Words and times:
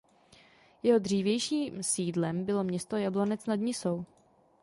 Jeho 0.83 0.99
dřívějším 0.99 1.83
sídlem 1.83 2.45
bylo 2.45 2.63
město 2.63 2.97
Jablonec 2.97 3.45
nad 3.45 3.55
Nisou. 3.55 4.05